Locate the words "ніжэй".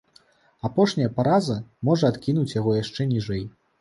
3.15-3.45